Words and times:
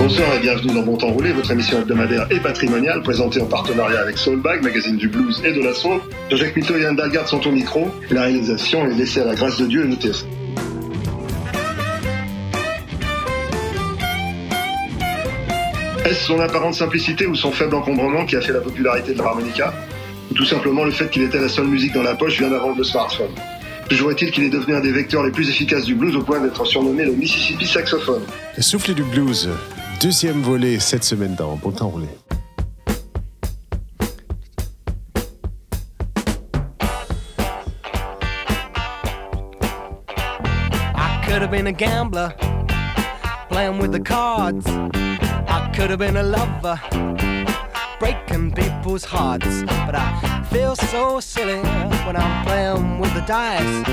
Bonsoir 0.00 0.34
et 0.34 0.38
bienvenue 0.40 0.72
dans 0.72 0.82
Bon 0.82 0.96
Temps 0.96 1.10
Roulé, 1.10 1.30
votre 1.30 1.50
émission 1.50 1.78
hebdomadaire 1.78 2.26
et 2.30 2.40
patrimoniale 2.40 3.02
présentée 3.02 3.38
en 3.38 3.44
partenariat 3.44 4.00
avec 4.00 4.16
Soulbag, 4.16 4.62
magazine 4.62 4.96
du 4.96 5.08
blues 5.08 5.42
et 5.44 5.52
de 5.52 5.60
la 5.60 5.74
soul. 5.74 6.00
Jacques 6.30 6.56
Mito 6.56 6.74
et 6.74 6.94
Dalgard 6.96 7.28
sont 7.28 7.46
au 7.46 7.52
micro. 7.52 7.90
La 8.10 8.22
réalisation 8.22 8.86
est 8.86 8.94
laissée 8.94 9.20
à 9.20 9.26
la 9.26 9.34
grâce 9.34 9.58
de 9.58 9.66
Dieu 9.66 9.84
et 9.84 9.88
nous 9.88 9.96
TSF. 9.96 10.24
Est-ce 16.06 16.24
son 16.24 16.40
apparente 16.40 16.74
simplicité 16.74 17.26
ou 17.26 17.34
son 17.34 17.52
faible 17.52 17.74
encombrement 17.74 18.24
qui 18.24 18.36
a 18.36 18.40
fait 18.40 18.54
la 18.54 18.60
popularité 18.60 19.12
de 19.12 19.18
l'harmonica? 19.18 19.74
Ou 20.30 20.34
tout 20.34 20.46
simplement 20.46 20.84
le 20.84 20.92
fait 20.92 21.10
qu'il 21.10 21.24
était 21.24 21.40
la 21.40 21.50
seule 21.50 21.66
musique 21.66 21.92
dans 21.92 22.02
la 22.02 22.14
poche 22.14 22.38
bien 22.38 22.50
avant 22.50 22.74
le 22.74 22.84
smartphone? 22.84 23.32
Toujours 23.90 24.12
est-il 24.12 24.30
qu'il 24.30 24.44
est 24.44 24.50
devenu 24.50 24.76
un 24.76 24.80
des 24.80 24.92
vecteurs 24.92 25.24
les 25.24 25.32
plus 25.32 25.50
efficaces 25.50 25.84
du 25.84 25.94
blues 25.94 26.16
au 26.16 26.22
point 26.22 26.40
d'être 26.40 26.64
surnommé 26.64 27.04
le 27.04 27.12
Mississippi 27.12 27.66
saxophone. 27.66 28.22
Le 28.56 28.62
souffle 28.62 28.94
du 28.94 29.02
blues, 29.02 29.50
deuxième 30.00 30.40
volet 30.40 30.80
cette 30.80 31.04
semaine 31.04 31.34
dans 31.34 31.56
Bon 31.56 31.70
temps 31.70 31.88
roulé. 31.88 32.08
I 40.94 41.20
could 41.26 41.42
have 41.42 41.50
been 41.50 41.66
a 41.66 41.72
gambler, 41.72 42.32
playing 43.50 43.78
with 43.78 43.92
the 43.92 44.00
cards. 44.00 44.66
I 44.66 45.70
could 45.74 45.90
have 45.90 45.98
been 45.98 46.16
a 46.16 46.22
lover, 46.22 46.80
breaking 47.98 48.52
people's 48.52 49.04
hearts. 49.04 49.64
But 49.84 49.96
I 49.96 50.42
feel 50.50 50.76
so 50.76 51.20
silly 51.20 51.60
when 52.06 52.16
I'm 52.16 52.46
playing 52.46 53.00
with 53.00 53.12
the 53.12 53.24
dice. 53.26 53.84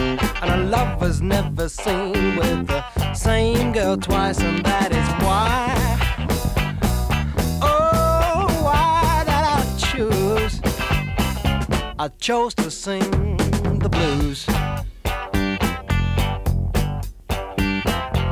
And 0.41 0.51
a 0.51 0.57
lover's 0.69 1.21
never 1.21 1.67
seen 1.67 2.37
with 2.37 2.67
the 2.67 3.13
same 3.13 3.73
girl 3.73 3.97
twice, 3.97 4.39
and 4.39 4.63
that 4.65 4.93
is 4.93 4.96
I 12.07 12.09
chose 12.19 12.53
to 12.55 12.71
sing 12.71 13.35
the 13.83 13.89
blues. 13.89 14.45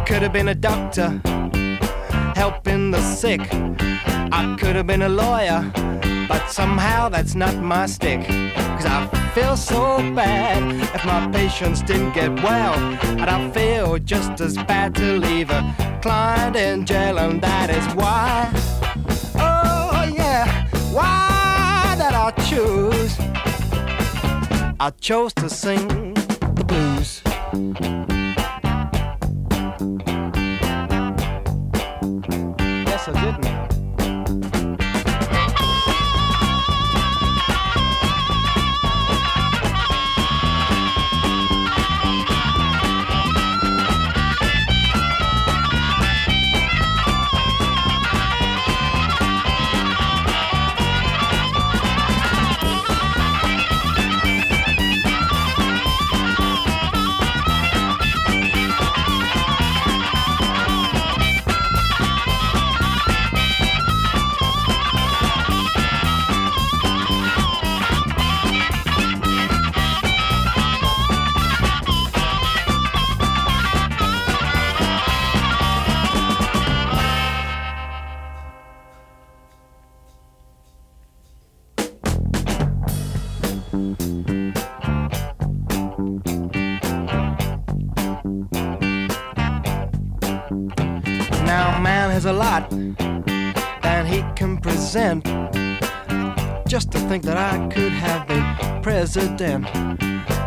Could 0.08 0.22
have 0.22 0.32
been 0.32 0.48
a 0.48 0.56
doctor 0.56 1.20
helping 2.36 2.92
the 2.92 3.02
sick. 3.02 3.42
I 4.32 4.56
could 4.58 4.78
have 4.78 4.88
been 4.88 5.02
a 5.02 5.10
lawyer, 5.10 5.70
but 6.30 6.48
somehow 6.48 7.10
that's 7.10 7.36
not 7.36 7.54
my 7.56 7.86
stick. 7.86 8.26
Cause 8.56 8.86
I 8.86 9.10
feel 9.36 9.58
so 9.58 9.98
bad 10.14 10.64
if 10.96 11.06
my 11.06 11.30
patients 11.34 11.82
didn't 11.82 12.14
get 12.14 12.32
well. 12.42 12.76
And 13.20 13.30
I 13.30 13.52
feel 13.52 13.98
just 13.98 14.40
as 14.40 14.56
bad 14.56 14.96
to 14.96 15.20
leave 15.20 15.50
a 15.50 16.00
client 16.02 16.56
in 16.56 16.86
jail, 16.86 17.18
and 17.18 17.42
that 17.42 17.70
is 17.70 17.86
why. 17.94 18.50
Oh, 19.36 20.10
yeah, 20.16 20.66
why 20.94 21.96
that 21.98 22.14
I 22.14 22.32
choose. 22.48 23.35
I 24.78 24.90
chose 24.90 25.34
to 25.36 25.50
sing 25.50 26.14
the 26.16 26.66
blues. 26.68 27.95
Think 97.08 97.24
that 97.24 97.38
I 97.38 97.68
could 97.68 97.92
have 97.92 98.28
been 98.28 98.82
president. 98.82 99.66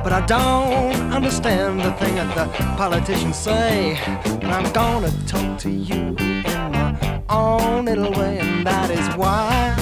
But 0.02 0.12
I 0.12 0.24
don't 0.26 1.12
understand 1.12 1.80
the 1.80 1.92
thing 1.92 2.16
that 2.16 2.34
the 2.34 2.44
politicians 2.76 3.36
say. 3.36 3.96
And 4.42 4.50
I'm 4.52 4.72
gonna 4.72 5.12
talk 5.26 5.58
to 5.58 5.70
you 5.70 6.16
in 6.18 6.42
my 6.72 7.22
own 7.28 7.84
little 7.84 8.12
way, 8.12 8.38
and 8.40 8.66
that 8.66 8.90
is 8.90 9.06
why. 9.16 9.74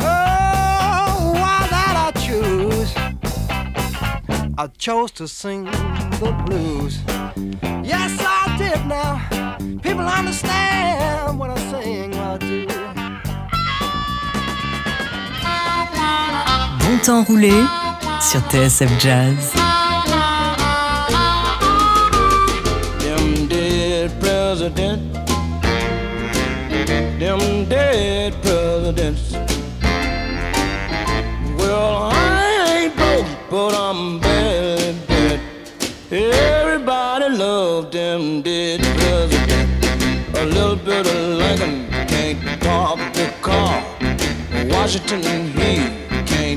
Oh, 0.00 1.32
why 1.40 1.66
that 1.70 1.94
I 2.06 2.10
choose. 2.26 2.92
I 4.58 4.66
chose 4.78 5.10
to 5.12 5.28
sing 5.28 5.64
the 5.64 6.32
blues. 6.46 6.98
Yes, 7.82 8.12
I 8.20 8.56
did 8.58 8.86
now. 8.86 9.12
People 9.80 10.06
understand 10.06 11.38
what 11.38 11.50
I 11.50 11.58
sing, 11.70 12.10
Bon 16.86 16.98
temps 16.98 17.24
roulé 17.24 17.52
sur 18.20 18.40
TSF 18.48 18.92
Jazz. 19.00 19.52
Them 23.00 23.48
dead 23.48 24.12
presidents. 24.20 25.02
Them 27.18 27.64
dead 27.68 28.34
presidents. 28.40 29.32
Well, 31.58 32.12
I 32.12 32.84
ain't 32.84 32.96
broke, 32.96 33.26
but 33.50 33.74
I'm 33.74 34.20
bad, 34.20 34.94
bad. 35.08 35.40
Everybody 36.12 37.36
loved 37.36 37.94
them 37.94 38.42
dead 38.42 38.80
presidents. 38.96 40.38
A 40.38 40.44
little 40.44 40.76
bit 40.76 41.04
of 41.04 41.38
Lincoln 41.40 41.88
can't 42.06 42.60
park 42.60 43.00
the 43.12 43.28
car. 43.42 43.82
Washington, 44.68 45.22
he 45.58 45.95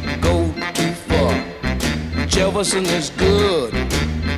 can't 0.02 0.22
go 0.22 0.54
too 0.74 0.92
far. 1.08 1.34
Jefferson 2.28 2.86
is 2.86 3.10
good. 3.12 3.72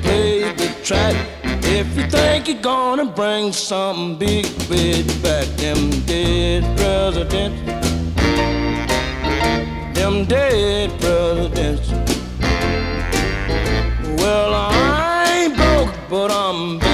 Play 0.04 0.52
the 0.54 0.74
track. 0.84 1.16
If 1.64 1.96
you 1.98 2.08
think 2.10 2.48
you're 2.48 2.62
gonna 2.62 3.06
bring 3.06 3.54
something 3.54 4.18
big, 4.18 4.46
big 4.70 5.06
back, 5.22 5.46
them 5.58 5.90
dead 6.06 6.64
presidents. 6.78 7.62
Them 9.98 10.26
dead 10.26 10.90
presidents. 11.00 11.90
Well, 14.22 14.54
I 14.54 15.46
ain't 15.46 15.56
broke, 15.56 15.94
but 16.10 16.32
I'm 16.32 16.80
barely 16.80 16.91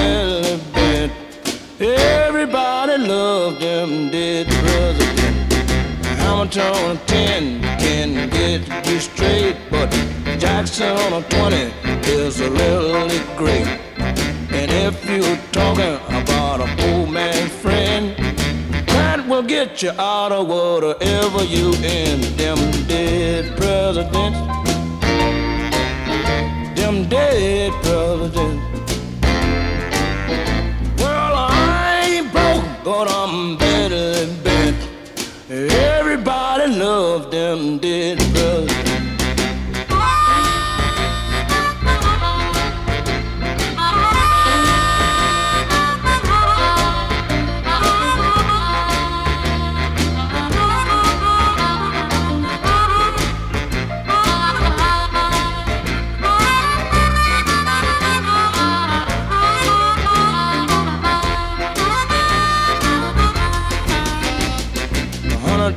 Hamilton 6.48 6.84
on 6.84 6.96
a 6.96 7.00
10 7.06 7.60
can 7.78 8.30
get 8.30 8.86
you 8.86 9.00
straight, 9.00 9.56
but 9.70 9.90
Jackson 10.38 10.96
on 10.96 11.22
a 11.22 11.28
20 11.28 11.56
is 12.08 12.40
a 12.40 12.50
really 12.50 13.18
great. 13.36 13.66
And 14.50 14.70
if 14.70 15.04
you're 15.10 15.36
talking 15.52 15.96
about 16.06 16.60
a 16.60 16.66
poor 16.78 17.06
man's 17.06 17.52
friend, 17.52 18.16
Grant 18.88 19.28
gonna 19.28 19.46
get 19.46 19.82
you 19.82 19.90
out 19.90 20.32
of 20.32 20.48
whatever 20.48 21.44
you 21.44 21.74
in. 21.84 22.20
Them 22.36 22.58
dead 22.86 23.54
presidents. 23.58 24.38
Them 26.80 27.08
dead 27.10 27.72
presidents. 27.82 28.67
them 37.48 37.78
did. 37.78 38.27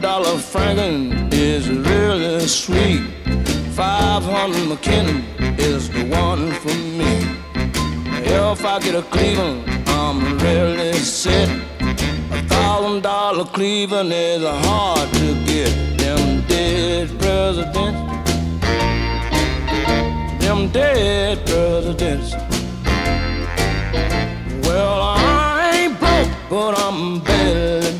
Dollar 0.01 0.39
Franklin 0.39 1.29
is 1.31 1.69
really 1.69 2.47
sweet. 2.47 3.01
Five 3.73 4.23
hundred 4.23 4.67
McKinnon 4.67 5.23
is 5.59 5.89
the 5.89 6.05
one 6.05 6.51
for 6.53 6.73
me. 6.99 7.13
If 8.25 8.65
I 8.65 8.79
get 8.79 8.95
a 8.95 9.03
Cleveland, 9.03 9.63
I'm 9.87 10.39
really 10.39 10.93
set. 10.93 11.49
A 12.31 12.41
thousand 12.47 13.03
dollar 13.03 13.45
Cleveland 13.45 14.11
is 14.11 14.43
hard 14.43 15.07
to 15.13 15.45
get. 15.45 15.71
Them 15.99 16.41
dead 16.47 17.07
presidents. 17.19 18.01
Them 20.43 20.69
dead 20.69 21.45
presidents. 21.45 22.33
Well, 24.67 25.01
I 25.01 25.71
ain't 25.75 25.99
broke, 25.99 26.31
but 26.49 26.73
I'm 26.79 27.19
better. 27.19 27.90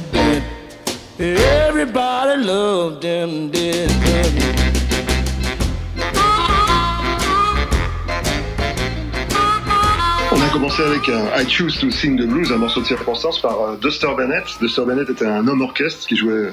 On 10.31 10.41
a 10.41 10.49
commencé 10.51 10.81
avec 10.81 11.07
un 11.09 11.25
I 11.39 11.47
Choose 11.47 11.79
to 11.79 11.91
Sing 11.91 12.19
the 12.19 12.25
Blues, 12.25 12.51
un 12.51 12.57
morceau 12.57 12.81
de 12.81 12.87
circonstance 12.87 13.39
par 13.39 13.61
euh, 13.61 13.77
Duster 13.77 14.07
Bennett. 14.17 14.43
Duster 14.59 14.83
Bennett 14.87 15.09
était 15.09 15.27
un 15.27 15.47
homme 15.47 15.61
orchestre 15.61 16.07
qui 16.07 16.15
jouait 16.15 16.49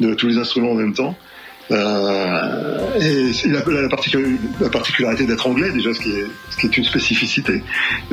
de 0.00 0.14
tous 0.14 0.28
les 0.28 0.38
instruments 0.38 0.70
en 0.70 0.76
même 0.76 0.94
temps. 0.94 1.14
Euh, 1.70 3.00
et 3.00 3.30
il 3.44 3.56
a 3.56 3.64
la, 3.66 3.88
particu- 3.88 4.38
la 4.60 4.68
particularité 4.68 5.26
d'être 5.26 5.46
anglais 5.46 5.70
déjà, 5.72 5.92
ce 5.92 6.00
qui 6.00 6.10
est, 6.66 6.76
une 6.76 6.84
spécificité. 6.84 7.62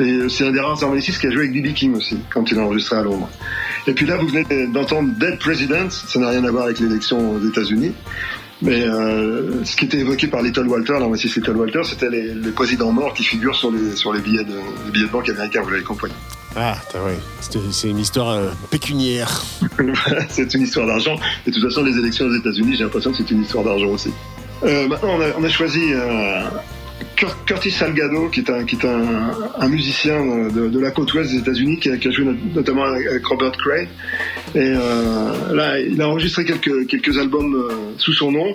Et 0.00 0.28
c'est 0.28 0.46
un 0.46 0.50
des 0.50 0.60
rares 0.60 0.82
harmonistes 0.82 1.18
qui 1.20 1.26
a 1.26 1.30
joué 1.30 1.48
avec 1.48 1.52
B.B. 1.52 1.72
King 1.72 1.94
aussi, 1.94 2.18
quand 2.32 2.50
il 2.50 2.58
a 2.58 2.62
enregistré 2.62 2.96
à 2.96 3.02
Londres. 3.02 3.28
Et 3.86 3.92
puis 3.92 4.06
là, 4.06 4.16
vous 4.16 4.26
venez 4.28 4.66
d'entendre 4.68 5.10
Dead 5.18 5.38
President, 5.38 5.90
ça 5.90 6.18
n'a 6.18 6.30
rien 6.30 6.44
à 6.44 6.50
voir 6.50 6.64
avec 6.64 6.80
l'élection 6.80 7.32
aux 7.36 7.48
États-Unis. 7.48 7.92
Mais 8.62 8.82
euh, 8.82 9.64
ce 9.64 9.76
qui 9.76 9.84
était 9.84 9.98
évoqué 9.98 10.26
par 10.28 10.40
Little 10.42 10.66
Walter, 10.68 10.94
Mrs. 11.00 11.36
Little 11.36 11.56
Walter, 11.56 11.80
c'était 11.84 12.08
les, 12.08 12.32
les 12.34 12.50
présidents 12.50 12.92
morts 12.92 13.12
qui 13.12 13.24
figurent 13.24 13.54
sur 13.56 13.70
les 13.72 14.20
billets 14.20 14.44
de, 14.44 14.54
les 14.86 14.90
billets 14.92 15.06
de 15.06 15.10
banque 15.10 15.28
américains, 15.28 15.60
vous 15.62 15.70
l'avez 15.70 15.82
compris. 15.82 16.10
Ah, 16.56 16.76
ouais. 16.94 17.18
C'est 17.72 17.88
une 17.88 17.98
histoire 17.98 18.30
euh, 18.30 18.48
pécuniaire. 18.70 19.42
c'est 20.28 20.54
une 20.54 20.62
histoire 20.62 20.86
d'argent. 20.86 21.16
Et 21.46 21.50
de 21.50 21.54
toute 21.56 21.64
façon, 21.68 21.82
les 21.82 21.98
élections 21.98 22.26
aux 22.26 22.34
États-Unis, 22.34 22.76
j'ai 22.76 22.84
l'impression 22.84 23.10
que 23.10 23.16
c'est 23.18 23.30
une 23.30 23.42
histoire 23.42 23.64
d'argent 23.64 23.88
aussi. 23.88 24.10
Euh, 24.62 24.86
maintenant, 24.88 25.18
on 25.36 25.44
a, 25.44 25.48
choisi 25.48 25.92
euh, 25.92 26.42
Cur- 27.16 27.36
Curtis 27.44 27.72
Salgado, 27.72 28.28
qui 28.28 28.40
est 28.40 28.50
un, 28.50 28.64
qui 28.64 28.76
est 28.76 28.84
un, 28.86 29.68
musicien 29.68 30.24
de, 30.48 30.78
la 30.78 30.90
côte 30.92 31.12
ouest 31.14 31.32
des 31.32 31.38
États-Unis, 31.38 31.80
qui 31.80 31.90
a, 31.90 32.10
joué 32.10 32.24
not- 32.24 32.36
notamment 32.54 32.84
avec 32.84 33.26
Robert 33.26 33.52
Cray. 33.52 33.88
Et 34.54 34.70
là, 35.52 35.80
il 35.80 36.00
a 36.00 36.08
enregistré 36.08 36.44
quelques, 36.44 36.86
quelques 36.86 37.18
albums 37.18 37.68
sous 37.98 38.12
son 38.12 38.30
nom, 38.30 38.54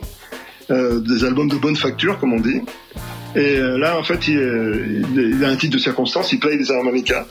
des 0.69 1.25
albums 1.25 1.49
de 1.49 1.57
bonne 1.57 1.75
facture, 1.75 2.17
comme 2.17 2.33
on 2.33 2.39
dit. 2.39 2.61
Et 3.35 3.57
là, 3.59 3.99
en 3.99 4.03
fait, 4.03 4.27
il, 4.29 5.03
il- 5.13 5.35
il 5.37 5.43
a 5.43 5.49
un 5.49 5.55
titre 5.57 5.73
de 5.75 5.81
circonstance, 5.81 6.31
il 6.31 6.39
play 6.39 6.57
des 6.57 6.71
harmonicas, 6.71 7.27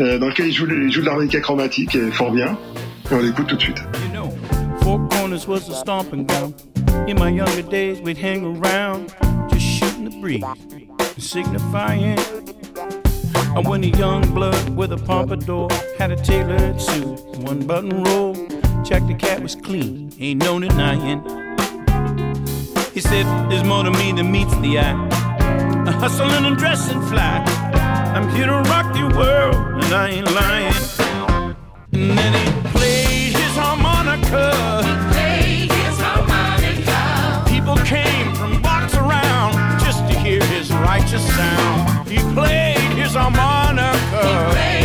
euh, 0.00 0.18
dans 0.18 0.28
lequel 0.28 0.46
il 0.46 0.52
joue, 0.52 0.66
il 0.66 0.92
joue 0.92 1.00
de 1.00 1.06
l'harmonica 1.06 1.40
chromatique, 1.40 1.94
et 1.94 2.10
fort 2.10 2.30
bien. 2.30 2.56
Et 3.10 3.14
on 3.14 3.20
l'écoute 3.20 3.46
tout 3.46 3.56
de 3.56 3.60
suite. 3.60 3.82
You 4.04 4.12
know, 4.12 4.30
Four 4.82 5.06
Corners 5.08 5.46
was 5.46 5.68
a 5.68 5.74
stomping 5.74 6.26
ground. 6.26 6.54
In 7.06 7.16
my 7.18 7.30
younger 7.30 7.62
days, 7.62 8.00
we'd 8.00 8.18
hang 8.18 8.44
around, 8.44 9.14
just 9.50 9.64
shooting 9.64 10.04
the 10.04 10.20
breeze, 10.20 10.44
signifying. 11.18 12.18
And 13.56 13.68
when 13.68 13.84
a 13.84 13.96
young 13.98 14.22
blood 14.34 14.70
with 14.70 14.92
a 14.92 14.96
pompadour 14.96 15.68
had 15.98 16.10
a 16.10 16.16
tailored 16.16 16.80
suit, 16.80 17.20
one 17.38 17.66
button 17.66 18.02
roll, 18.02 18.34
checked 18.84 19.06
the 19.06 19.14
cat 19.14 19.42
was 19.42 19.54
clean, 19.54 20.12
ain't 20.18 20.42
no 20.42 20.58
denying. 20.58 21.22
He 22.92 23.00
said, 23.00 23.26
There's 23.50 23.64
more 23.64 23.84
to 23.84 23.90
me 23.90 24.12
than 24.12 24.30
meets 24.30 24.54
the 24.56 24.78
eye. 24.78 25.08
A 25.86 25.92
hustling 25.92 26.46
and 26.46 26.56
dressing 26.56 27.00
fly. 27.02 27.63
I'm 28.14 28.28
here 28.28 28.46
to 28.46 28.60
rock 28.70 28.96
your 28.96 29.10
world, 29.10 29.56
and 29.82 29.92
I 29.92 30.08
ain't 30.10 30.30
lying. 30.30 30.72
And 31.92 32.16
then 32.16 32.32
he 32.32 32.68
played 32.70 33.32
his 33.34 33.56
harmonica. 33.56 34.52
He 34.86 34.94
played 35.12 35.72
his 35.72 35.98
harmonica. 35.98 37.44
People 37.50 37.76
came 37.78 38.32
from 38.36 38.62
blocks 38.62 38.94
around 38.94 39.54
just 39.80 39.98
to 40.08 40.16
hear 40.20 40.40
his 40.44 40.72
righteous 40.72 41.26
sound. 41.34 42.08
He 42.08 42.18
played 42.34 42.92
his 42.94 43.14
harmonica. 43.14 43.98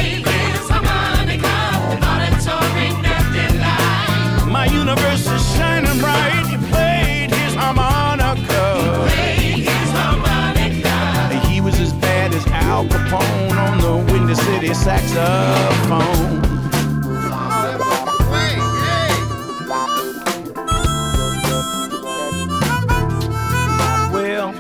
He 0.02 0.24
played 0.24 0.56
his 0.56 0.68
harmonica. 0.68 1.58
An 1.94 2.02
auditory 2.12 2.90
delight. 3.30 4.52
My 4.52 4.66
universe 4.66 5.28
is 5.30 5.56
shining 5.56 6.00
bright. 6.00 6.39
Al 12.80 12.86
Capone 12.86 13.52
on 13.58 13.78
the 13.82 14.14
Windy 14.14 14.34
City 14.36 14.74
saxophone. 14.74 16.42
Well, 24.14 24.54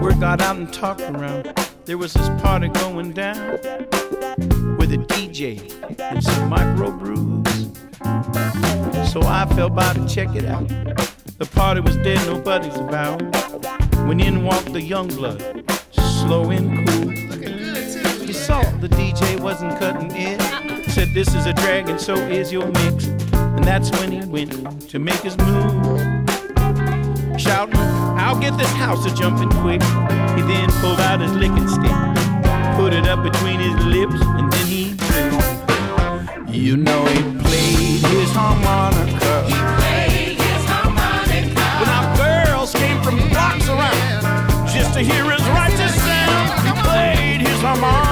word 0.00 0.18
got 0.18 0.40
out 0.40 0.56
and 0.56 0.72
talked 0.72 1.02
around. 1.02 1.52
There 1.84 1.98
was 1.98 2.14
this 2.14 2.26
party 2.40 2.68
going 2.68 3.12
down 3.12 3.58
with 4.78 4.90
a 4.94 5.04
DJ 5.06 5.60
and 6.00 6.24
some 6.24 6.48
micro 6.48 6.90
brews. 6.90 7.68
So 9.12 9.20
I 9.20 9.44
felt 9.54 9.74
by 9.74 9.92
to 9.92 10.08
check 10.08 10.34
it 10.34 10.46
out. 10.46 10.68
The 11.36 11.44
party 11.52 11.80
was 11.82 11.96
dead, 11.98 12.26
nobody's 12.26 12.76
about. 12.76 13.20
When 14.08 14.20
in 14.20 14.42
walked 14.42 14.72
the 14.72 14.80
young 14.80 15.08
blood, 15.08 15.63
slow 16.26 16.50
and 16.50 16.88
cool. 16.88 17.10
He 18.26 18.32
saw 18.32 18.62
the 18.80 18.88
DJ 18.88 19.40
wasn't 19.40 19.78
cutting 19.78 20.10
it. 20.14 20.40
Said 20.90 21.08
this 21.12 21.34
is 21.34 21.46
a 21.46 21.52
drag 21.52 21.88
and 21.88 22.00
so 22.00 22.14
is 22.14 22.50
your 22.52 22.66
mix. 22.66 23.06
And 23.32 23.64
that's 23.64 23.90
when 23.98 24.10
he 24.10 24.26
went 24.26 24.88
to 24.90 24.98
make 24.98 25.20
his 25.20 25.36
move 25.38 26.14
shouting, 27.38 27.76
I'll 27.76 28.40
get 28.40 28.56
this 28.56 28.72
house 28.72 29.04
a 29.04 29.14
jumping 29.14 29.50
quick. 29.62 29.82
He 30.36 30.42
then 30.50 30.70
pulled 30.80 31.00
out 31.00 31.20
his 31.20 31.32
licking 31.32 31.68
stick, 31.68 31.98
put 32.76 32.94
it 32.94 33.06
up 33.06 33.22
between 33.22 33.60
his 33.60 33.76
lips, 33.84 34.20
and 34.38 34.50
then 34.52 34.66
he 34.66 34.94
blew. 34.94 36.52
You 36.52 36.76
know 36.76 37.04
he 37.06 37.20
played 37.40 38.00
his 38.16 38.30
harmonica. 38.32 39.34
He 39.44 39.58
played 39.78 40.38
his 40.40 40.64
harmonica. 40.72 41.64
When 41.80 41.90
our 41.98 42.16
girls 42.16 42.72
came 42.72 43.02
from 43.02 43.16
blocks 43.28 43.68
around 43.68 44.24
just 44.72 44.94
to 44.94 45.00
hear 45.00 45.24
he 45.24 45.33
come 47.74 47.84
on. 47.84 48.03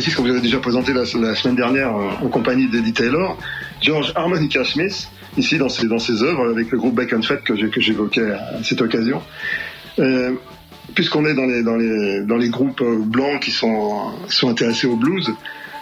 Harmoniciste 0.00 0.16
qu'on 0.16 0.22
vous 0.22 0.30
avait 0.30 0.40
déjà 0.40 0.58
présenté 0.60 0.92
la, 0.94 1.04
semaine 1.04 1.56
dernière 1.56 1.94
euh, 1.94 2.24
en 2.24 2.28
compagnie 2.28 2.68
d'Eddie 2.68 2.94
Taylor, 2.94 3.36
George 3.82 4.12
Harmonica 4.14 4.64
Smith, 4.64 5.08
ici 5.36 5.58
dans 5.58 5.68
ses, 5.68 5.88
dans 5.88 5.98
ses 5.98 6.22
œuvres 6.22 6.48
avec 6.48 6.70
le 6.70 6.78
groupe 6.78 6.94
Back 6.94 7.12
and 7.12 7.20
Fête 7.22 7.42
que 7.42 7.80
j'évoquais 7.80 8.30
à 8.30 8.64
cette 8.64 8.80
occasion. 8.80 9.22
Euh, 9.98 10.32
Puisqu'on 10.94 11.24
est 11.24 11.34
dans 11.34 11.44
les, 11.44 11.62
dans, 11.62 11.76
les, 11.76 12.22
dans 12.22 12.36
les 12.36 12.48
groupes 12.48 12.80
euh, 12.80 12.98
blancs 12.98 13.40
qui 13.40 13.52
sont, 13.52 14.12
sont 14.28 14.48
intéressés 14.48 14.88
au 14.88 14.96
blues, 14.96 15.30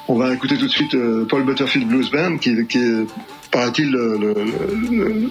on 0.09 0.17
va 0.17 0.35
écouter 0.35 0.59
tout 0.59 0.67
de 0.67 0.71
suite 0.71 0.97
Paul 1.29 1.45
Butterfield 1.45 1.89
Blues 1.89 2.11
Band, 2.11 2.39
qui, 2.39 2.67
qui 2.67 2.79
est, 2.79 3.07
paraît-il, 3.51 3.91
le, 3.91 5.31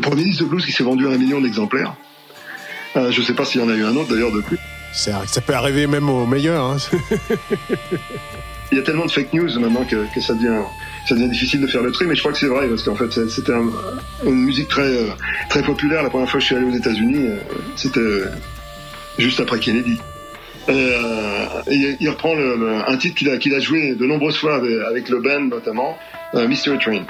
premier 0.00 0.24
disque 0.24 0.40
de 0.40 0.44
blues 0.44 0.64
qui 0.64 0.72
s'est 0.72 0.84
vendu 0.84 1.06
un 1.06 1.16
million 1.16 1.40
d'exemplaires. 1.40 1.94
Je 2.94 3.00
ne 3.18 3.24
sais 3.24 3.34
pas 3.34 3.44
s'il 3.44 3.60
y 3.60 3.64
en 3.64 3.68
a 3.68 3.74
eu 3.74 3.84
un 3.84 3.96
autre 3.96 4.10
d'ailleurs 4.10 4.32
depuis. 4.32 4.58
Ça, 4.92 5.22
peut 5.40 5.54
arriver 5.54 5.86
même 5.86 6.08
au 6.08 6.26
meilleur. 6.26 6.64
Hein. 6.64 6.76
Il 8.70 8.78
y 8.78 8.80
a 8.80 8.84
tellement 8.84 9.04
de 9.06 9.10
fake 9.10 9.32
news 9.34 9.58
maintenant 9.60 9.84
que, 9.84 10.06
ça, 10.20 10.32
devient, 10.34 11.28
difficile 11.28 11.60
de 11.60 11.66
faire 11.66 11.82
le 11.82 11.92
tri, 11.92 12.06
mais 12.06 12.14
je 12.14 12.20
crois 12.20 12.32
que 12.32 12.38
c'est 12.38 12.46
vrai 12.46 12.66
parce 12.68 12.82
qu'en 12.82 12.94
fait 12.94 13.28
c'était 13.28 13.52
un- 13.52 13.70
une 14.24 14.44
musique 14.44 14.68
très, 14.68 14.82
euh, 14.82 15.08
très 15.50 15.62
populaire. 15.62 16.02
La 16.02 16.08
première 16.08 16.28
fois 16.30 16.38
que 16.38 16.42
je 16.42 16.46
suis 16.46 16.56
allé 16.56 16.64
aux 16.64 16.74
États-Unis, 16.74 17.26
euh, 17.26 17.36
c'était 17.76 18.00
euh, 18.00 18.30
juste 19.18 19.40
après 19.40 19.58
Kennedy. 19.58 19.98
Il- 20.68 22.08
reprend 22.08 22.34
un 22.86 22.96
titre 22.96 23.16
qu'il 23.38 23.54
a, 23.54 23.60
joué 23.60 23.94
de 23.94 24.06
nombreuses 24.06 24.36
fois 24.38 24.56
avec, 24.88 25.08
le 25.10 25.20
band 25.20 25.40
notamment, 25.50 25.98
euh, 26.34 26.48
Mystery. 26.48 26.78
Train 26.78 27.04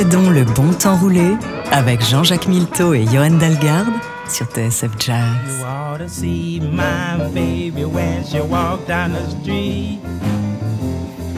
Donc 0.00 0.30
le 0.30 0.44
bon 0.44 0.72
temps 0.72 0.96
rouler 0.96 1.36
avec 1.70 2.02
Jean-Jacques 2.02 2.48
Milteau 2.48 2.94
et 2.94 3.04
Johan 3.12 3.32
Dalgarde 3.32 3.92
sur 4.26 4.46
TSF 4.46 4.90
Jazz. 4.98 5.58
You 5.58 5.66
ought 5.66 5.98
to 5.98 6.08
see 6.08 6.60
my 6.60 7.28
baby 7.34 7.84
when 7.84 8.24
she 8.24 8.40
walk 8.40 8.86
down 8.88 9.12
the 9.12 9.28
street. 9.42 10.00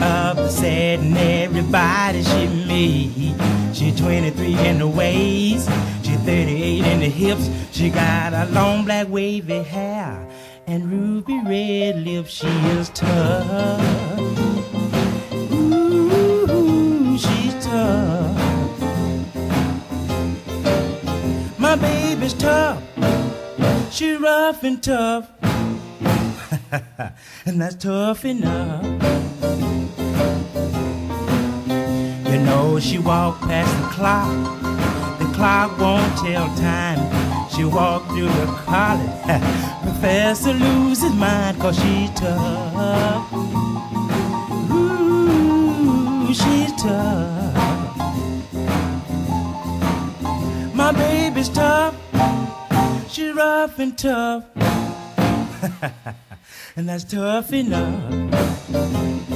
Upset 0.00 1.00
and 1.00 1.16
everybody 1.16 2.22
she 2.22 2.46
meet. 2.68 3.34
She 3.74 3.90
23 3.90 4.56
in 4.68 4.78
the 4.78 4.86
waist, 4.86 5.68
she 6.04 6.12
38 6.24 6.86
in 6.86 7.00
the 7.00 7.10
hips. 7.10 7.50
She 7.72 7.90
got 7.90 8.32
a 8.32 8.48
long 8.52 8.84
black 8.84 9.08
wavy 9.10 9.64
hair 9.64 10.16
and 10.68 10.90
ruby 10.92 11.40
red 11.44 12.04
lips. 12.04 12.30
She 12.30 12.46
is 12.78 12.88
tough. 12.90 13.82
Baby's 22.24 22.40
tough. 22.40 22.82
She 23.92 24.14
rough 24.14 24.64
and 24.64 24.82
tough. 24.82 25.28
and 27.44 27.60
that's 27.60 27.74
tough 27.74 28.24
enough. 28.24 28.82
You 32.26 32.38
know 32.46 32.80
she 32.80 32.98
walked 32.98 33.42
past 33.42 33.70
the 33.78 33.88
clock. 33.94 34.32
The 35.18 35.26
clock 35.34 35.78
won't 35.78 36.16
tell 36.16 36.46
time. 36.56 36.98
She 37.54 37.64
walked 37.64 38.08
through 38.12 38.32
the 38.40 38.46
college. 38.64 39.10
Professor 39.82 40.54
lose 40.54 41.02
his 41.02 41.12
mind 41.12 41.60
cause 41.60 41.76
she's 41.76 42.10
tough. 42.12 43.30
Ooh, 44.72 46.32
she's 46.32 46.72
tough. 46.80 47.34
My 50.74 50.90
baby's 51.44 51.56
tough. 51.56 51.94
She's 53.08 53.34
rough 53.34 53.78
and 53.78 53.98
tough. 53.98 54.44
and 56.76 56.88
that's 56.88 57.04
tough 57.04 57.52
enough. 57.52 59.33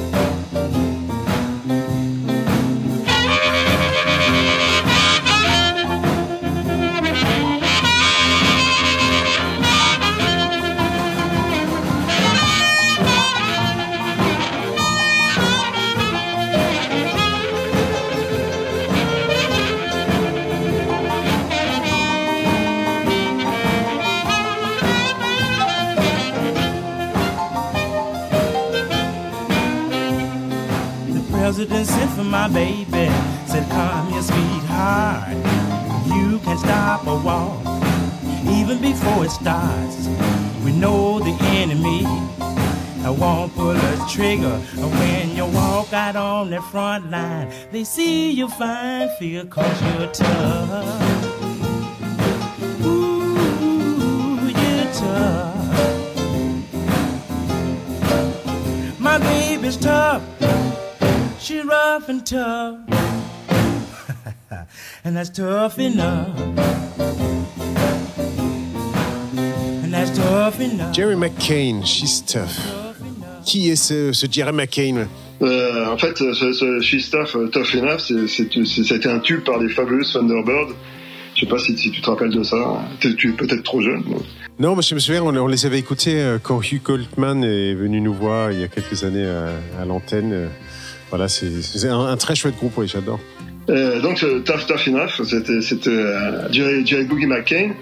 The 31.48 31.54
president 31.54 31.86
sent 31.86 32.10
for 32.10 32.24
my 32.24 32.46
baby. 32.46 33.08
Said, 33.46 33.66
come 33.70 34.12
here, 34.12 34.20
sweetheart. 34.20 35.34
You 36.06 36.38
can 36.40 36.58
stop 36.58 37.06
a 37.06 37.16
war. 37.16 37.62
Even 38.52 38.82
before 38.82 39.24
it 39.24 39.30
starts. 39.30 40.08
We 40.62 40.72
know 40.72 41.20
the 41.20 41.34
enemy. 41.56 42.04
I 43.02 43.08
won't 43.08 43.54
pull 43.54 43.70
a 43.70 44.06
trigger 44.10 44.58
when 44.58 45.34
you 45.34 45.46
walk 45.46 45.94
out 45.94 46.16
on 46.16 46.50
the 46.50 46.60
front 46.60 47.10
line. 47.10 47.50
They 47.72 47.84
see 47.84 48.30
you 48.30 48.48
fine, 48.50 49.08
feel 49.18 49.46
cause 49.46 49.82
you're 49.82 50.08
tough. 50.08 51.02
Ooh, 52.84 54.50
you're 54.50 54.92
tough. 54.92 55.56
My 59.00 59.16
baby's 59.16 59.78
tough. 59.78 60.37
She 61.48 61.62
rough 61.62 62.10
and 62.10 62.26
tough. 62.26 62.76
and 65.02 65.16
that's 65.16 65.30
tough 65.30 65.78
enough. 65.78 66.38
And 69.82 69.90
that's 69.90 70.10
tough 70.10 70.60
enough. 70.60 70.92
Jerry 70.92 71.14
McCain, 71.14 71.86
She's 71.86 72.20
Tough. 72.20 72.54
Qui 73.46 73.70
est 73.70 73.76
ce, 73.76 74.12
ce 74.12 74.26
Jerry 74.30 74.52
McCain? 74.52 75.08
Euh, 75.40 75.86
en 75.86 75.96
fait, 75.96 76.18
ce, 76.18 76.52
ce 76.52 76.82
She's 76.82 77.08
Tough, 77.08 77.34
euh, 77.34 77.48
Tough 77.48 77.74
Enough, 77.76 78.10
été 78.10 79.08
un 79.08 79.20
tube 79.20 79.42
par 79.42 79.58
les 79.58 79.70
fabuleux 79.70 80.04
Thunderbirds. 80.04 80.74
Je 81.34 81.40
sais 81.40 81.46
pas 81.46 81.58
si, 81.58 81.78
si 81.78 81.90
tu 81.90 82.02
te 82.02 82.10
rappelles 82.10 82.34
de 82.34 82.42
ça. 82.42 82.84
Tu 83.00 83.30
es 83.30 83.32
peut-être 83.32 83.62
trop 83.62 83.80
jeune. 83.80 84.04
Non, 84.58 84.76
mais 84.76 84.82
je 84.82 84.94
me 84.94 85.00
souviens, 85.00 85.22
on, 85.22 85.34
on 85.34 85.46
les 85.46 85.64
avait 85.64 85.78
écoutés 85.78 86.20
euh, 86.20 86.38
quand 86.42 86.60
Hugh 86.60 86.82
Goldman 86.82 87.42
est 87.42 87.72
venu 87.72 88.02
nous 88.02 88.12
voir 88.12 88.52
il 88.52 88.60
y 88.60 88.64
a 88.64 88.68
quelques 88.68 89.02
années 89.02 89.24
à, 89.24 89.80
à 89.80 89.86
l'antenne. 89.86 90.50
Voilà, 91.10 91.28
c'est 91.28 91.88
un, 91.88 92.00
un 92.00 92.16
très 92.16 92.34
chouette 92.34 92.56
groupe, 92.56 92.72
oui, 92.76 92.86
j'adore. 92.88 93.20
Euh, 93.70 94.00
donc, 94.00 94.22
euh, 94.22 94.40
Tough 94.40 94.66
Tough 94.66 94.88
Enough, 94.88 95.22
c'était, 95.24 95.88
euh, 95.90 97.04
Boogie 97.04 97.26
McCain. 97.26 97.72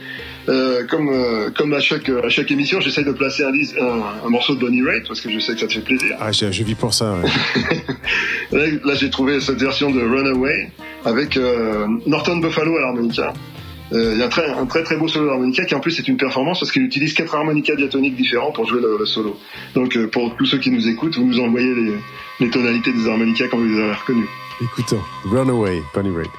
Euh, 0.49 0.85
comme, 0.87 1.09
euh, 1.09 1.51
comme 1.51 1.73
à 1.75 1.81
chaque, 1.81 2.09
à 2.09 2.29
chaque 2.29 2.51
émission, 2.53 2.81
j'essaye 2.81 3.05
de 3.05 3.11
placer 3.11 3.43
un, 3.43 3.51
dis- 3.51 3.75
un, 3.81 4.27
un 4.27 4.29
morceau 4.31 4.55
de 4.55 4.61
Bonnie 4.61 4.81
Raitt 4.83 5.05
parce 5.09 5.21
que 5.21 5.29
je 5.31 5.41
sais 5.41 5.55
que 5.55 5.61
ça 5.61 5.67
te 5.67 5.73
fait 5.73 5.81
plaisir. 5.81 6.17
Ah, 6.21 6.31
je, 6.31 6.53
je 6.53 6.63
vis 6.63 6.77
pour 6.77 6.95
ça. 6.95 7.15
ouais. 7.15 7.29
Là, 8.53 8.65
là, 8.85 8.95
j'ai 8.95 9.11
trouvé 9.11 9.41
cette 9.41 9.61
version 9.61 9.91
de 9.91 10.01
Runaway 10.01 10.71
avec 11.05 11.37
euh, 11.37 11.85
Norton 12.07 12.37
Buffalo 12.37 12.77
à 12.77 12.81
l'harmonica. 12.83 13.33
Euh, 13.93 14.13
Il 14.15 14.19
y 14.19 14.23
a 14.23 14.27
un 14.27 14.29
très, 14.29 14.51
un 14.51 14.67
très 14.67 14.83
très 14.83 14.97
beau 14.97 15.09
solo 15.09 15.29
d'harmonica 15.29 15.65
qui 15.65 15.75
en 15.75 15.81
plus 15.81 15.99
est 15.99 16.09
une 16.09 16.17
performance 16.17 16.61
parce 16.61 16.73
qu'il 16.73 16.83
utilise 16.83 17.15
quatre 17.15 17.35
harmonicas 17.35 17.77
diatoniques 17.77 18.17
différents 18.17 18.53
pour 18.53 18.67
jouer 18.67 18.81
le, 18.81 19.07
solo. 19.07 19.39
Donc 19.75 19.97
euh, 19.97 20.09
pour 20.09 20.35
tous 20.37 20.47
ceux 20.47 20.59
qui 20.59 20.71
nous 20.71 20.89
écoutent, 20.89 21.17
vous 21.17 21.27
nous 21.27 21.41
envoyez 21.41 21.75
les, 21.75 21.95
les 22.41 22.51
tonalités 22.51 22.93
des 22.93 23.09
harmonicas 23.09 23.49
quand 23.49 23.59
vous 23.59 23.65
les 23.65 23.81
avez 23.81 23.93
reconnues. 23.93 24.29
Écoutons, 24.61 25.01
Runaway, 25.25 25.83
Bonnie 25.95 26.17
Raitt. 26.17 26.31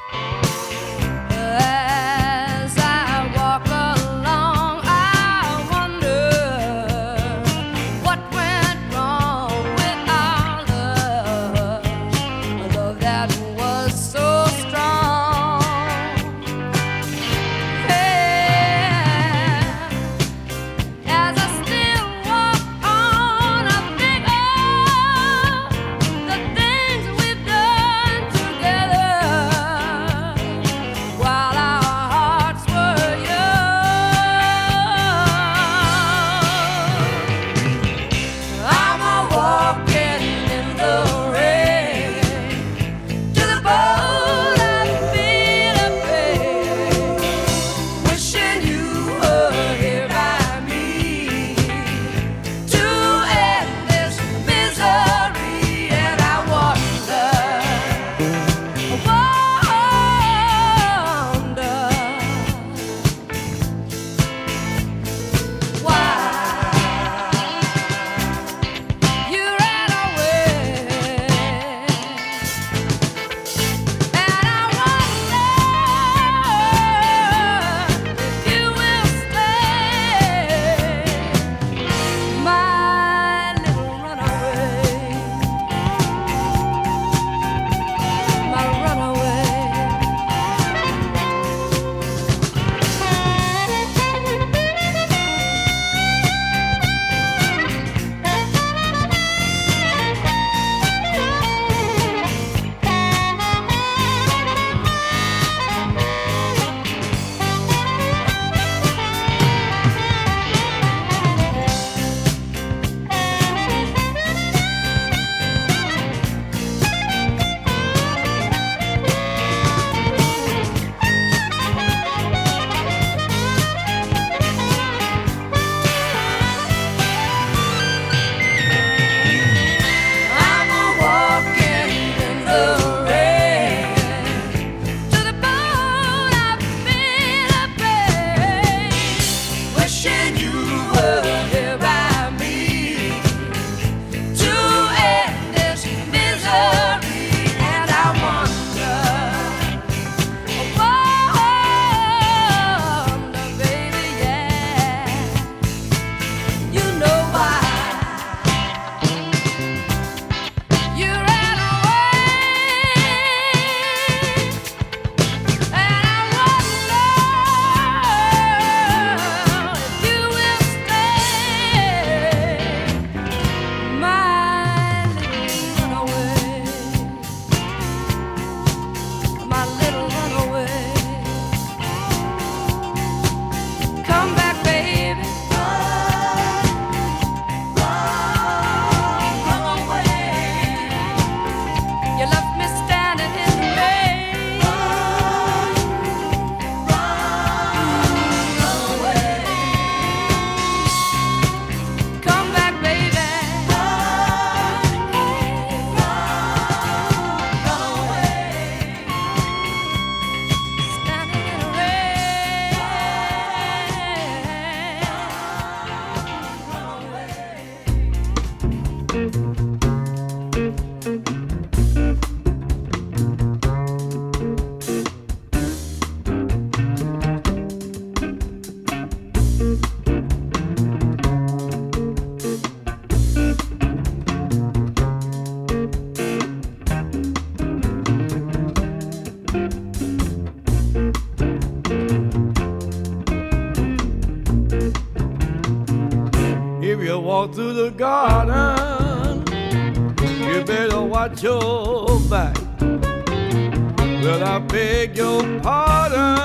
Your 251.42 252.20
back. 252.30 252.58
Well, 252.80 254.44
I 254.44 254.60
beg 254.60 255.18
your 255.18 255.42
pardon. 255.62 256.38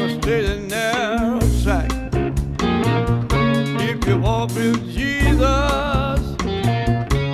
A 0.00 0.08
straight 0.20 0.46
and 0.46 0.68
narrow 0.70 1.38
track. 1.62 1.90
If 3.80 4.06
you 4.06 4.18
walk 4.18 4.54
with 4.54 4.82
Jesus, 4.90 6.20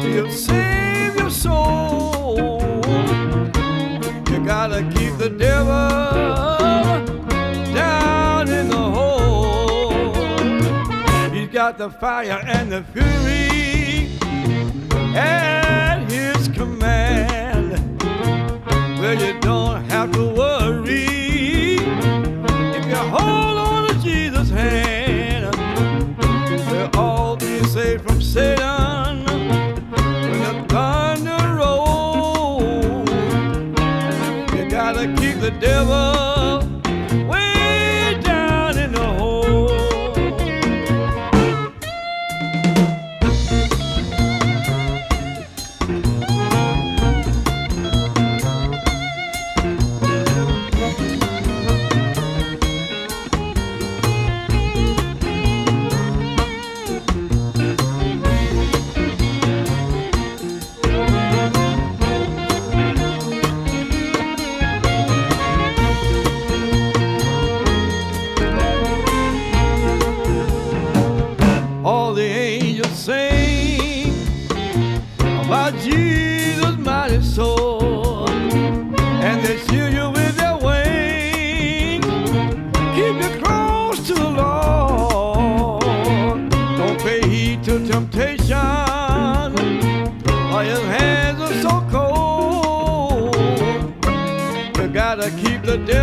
he'll 0.02 0.30
save 0.30 1.16
your 1.16 1.30
soul. 1.30 2.60
You 4.30 4.44
gotta 4.44 4.82
keep 4.94 5.16
the 5.18 5.30
devil 5.38 5.88
down 7.74 8.48
in 8.48 8.68
the 8.68 8.76
hole. 8.76 10.14
He's 11.32 11.48
got 11.48 11.78
the 11.78 11.90
fire 11.90 12.40
and 12.44 12.72
the 12.72 12.82
fury 12.92 13.87
at 15.16 16.10
his 16.10 16.48
command. 16.48 17.72
Well, 18.98 19.20
you 19.20 19.38
don't 19.40 19.84
have 19.90 20.12
to 20.12 20.24
worry 20.26 21.76
if 22.76 22.86
you 22.86 22.96
hold 22.96 23.58
on 23.58 23.88
to 23.88 23.94
Jesus' 24.00 24.50
hand. 24.50 25.54
We'll 26.70 26.90
all 26.94 27.36
be 27.36 27.62
safe 27.64 28.02
from 28.02 28.20
Satan 28.20 29.24
when 29.24 30.42
the 30.42 30.66
thunder 30.68 31.54
rolls. 31.56 33.08
You 34.54 34.68
gotta 34.70 35.06
keep 35.16 35.40
the 35.40 35.52
devil 35.60 36.77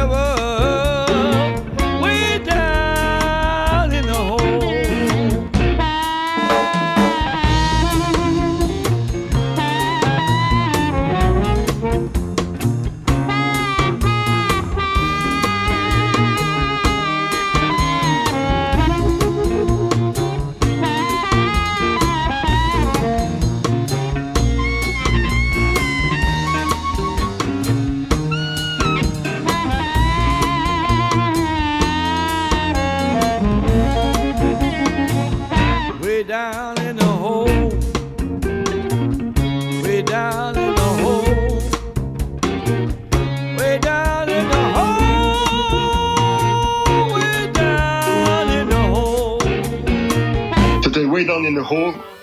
Oh. 0.07 0.44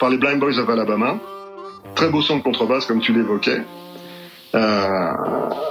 Par 0.02 0.10
les 0.10 0.16
Blind 0.16 0.40
Boys 0.40 0.58
of 0.58 0.68
Alabama. 0.68 1.14
Très 1.94 2.08
beau 2.10 2.22
son 2.22 2.38
de 2.38 2.42
contrebasse, 2.42 2.86
comme 2.86 3.00
tu 3.00 3.12
l'évoquais. 3.12 3.62
Euh, 4.54 5.12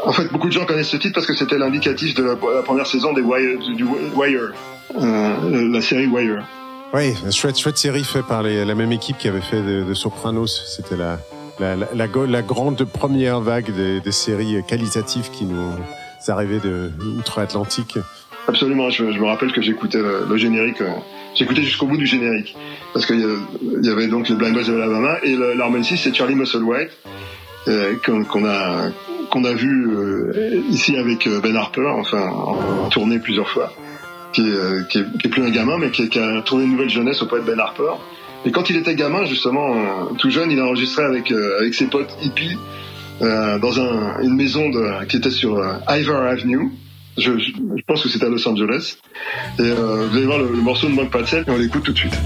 en 0.05 0.11
fait, 0.13 0.31
beaucoup 0.31 0.47
de 0.47 0.53
gens 0.53 0.65
connaissent 0.65 0.87
ce 0.89 0.95
titre 0.95 1.13
parce 1.15 1.27
que 1.27 1.35
c'était 1.35 1.57
l'indicatif 1.57 2.15
de 2.15 2.23
la, 2.23 2.35
la 2.55 2.61
première 2.63 2.87
saison 2.87 3.11
des 3.11 3.21
Wire, 3.21 3.59
du 3.75 3.83
Wire, 4.15 4.53
euh, 4.99 5.69
la 5.69 5.81
série 5.81 6.07
Wire. 6.07 6.43
Oui, 6.93 7.13
chouette, 7.31 7.59
chouette 7.59 7.77
série 7.77 8.05
faite 8.05 8.25
par 8.25 8.41
les- 8.41 8.63
la 8.63 8.73
même 8.73 8.93
équipe 8.93 9.17
qui 9.17 9.27
avait 9.27 9.41
fait 9.41 9.61
de, 9.61 9.83
de 9.83 9.93
Sopranos. 9.93 10.47
C'était 10.77 10.95
la, 10.95 11.17
la, 11.59 12.41
grande 12.41 12.83
première 12.85 13.41
vague 13.41 13.69
des, 13.75 13.99
des 13.99 14.11
séries 14.13 14.63
qualitatives 14.65 15.29
qui 15.31 15.43
nous 15.43 15.73
arrivaient 16.29 16.59
de 16.59 16.89
outre-Atlantique. 17.19 17.97
Absolument, 18.47 18.89
je, 18.89 19.11
je 19.11 19.19
me 19.19 19.25
rappelle 19.25 19.51
que 19.51 19.61
j'écoutais 19.61 19.99
le, 19.99 20.25
le 20.29 20.37
générique, 20.37 20.81
euh, 20.81 20.89
j'écoutais 21.35 21.63
jusqu'au 21.63 21.85
bout 21.87 21.97
du 21.97 22.05
générique. 22.05 22.55
Parce 22.93 23.05
qu'il 23.05 23.19
y, 23.83 23.89
avait 23.89 24.07
donc 24.07 24.27
les 24.29 24.35
Blind 24.35 24.53
Boys 24.53 24.69
of 24.69 24.75
Alabama 24.75 25.17
et 25.23 25.35
le- 25.35 25.53
l'harmoniciste 25.53 26.03
c'est 26.03 26.13
Charlie 26.15 26.35
Musselwhite, 26.35 26.91
euh, 27.67 27.93
qu'on 28.03 28.45
a, 28.45 28.89
qu'on 29.29 29.43
a 29.45 29.53
vu 29.53 29.87
euh, 29.91 30.61
ici 30.69 30.97
avec 30.97 31.27
euh, 31.27 31.39
Ben 31.41 31.55
Harper, 31.55 31.87
enfin 31.87 32.27
en, 32.29 32.85
en 32.85 32.89
tournée 32.89 33.19
plusieurs 33.19 33.49
fois, 33.49 33.71
qui 34.33 34.41
euh, 34.41 34.81
est, 34.93 35.27
plus 35.29 35.43
un 35.43 35.49
gamin 35.51 35.77
mais 35.77 35.89
qui, 35.91 36.03
a 36.19 36.41
tourné 36.41 36.65
une 36.65 36.71
nouvelle 36.71 36.89
jeunesse 36.89 37.21
auprès 37.21 37.39
de 37.39 37.45
Ben 37.45 37.59
Harper. 37.59 37.93
Et 38.43 38.51
quand 38.51 38.69
il 38.69 38.75
était 38.75 38.95
gamin, 38.95 39.23
justement, 39.25 40.07
tout 40.17 40.31
jeune, 40.31 40.49
il 40.49 40.59
a 40.59 40.65
enregistré 40.65 41.03
avec, 41.03 41.31
avec 41.31 41.75
ses 41.75 41.85
potes 41.85 42.09
hippies 42.23 42.57
dans 43.19 43.79
un, 43.79 44.19
une 44.23 44.35
maison 44.35 44.67
de, 44.69 45.05
qui 45.05 45.17
était 45.17 45.29
sur 45.29 45.63
Iver 45.87 46.15
Avenue. 46.27 46.71
Je, 47.17 47.37
je, 47.37 47.51
pense 47.85 48.03
que 48.03 48.09
c'est 48.09 48.23
à 48.23 48.29
Los 48.29 48.47
Angeles. 48.47 48.97
Et 49.59 49.63
euh, 49.63 50.07
vous 50.07 50.17
allez 50.17 50.25
voir 50.25 50.39
le, 50.39 50.49
le 50.51 50.61
morceau 50.61 50.89
ne 50.89 50.95
manque 50.95 51.11
pas 51.11 51.21
de 51.21 51.27
sel 51.27 51.43
et 51.47 51.51
on 51.51 51.57
l'écoute 51.57 51.83
tout 51.83 51.93
de 51.93 51.97
suite. 51.97 52.17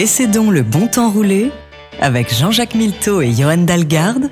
Laissez 0.00 0.28
donc 0.28 0.50
le 0.54 0.62
bon 0.62 0.86
temps 0.86 1.10
rouler 1.10 1.50
avec 2.00 2.34
Jean-Jacques 2.34 2.74
Milteau 2.74 3.20
et 3.20 3.34
Johan 3.34 3.58
Dalgarde 3.58 4.30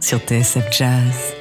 sur 0.00 0.18
TSF 0.18 0.64
Jazz. 0.72 1.33